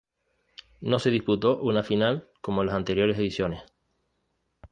No 0.79 0.97
se 0.97 1.11
disputó 1.11 1.59
una 1.61 1.83
final 1.83 2.27
como 2.41 2.61
en 2.63 2.67
las 2.69 2.75
anteriores 2.75 3.19
ediciones. 3.19 3.61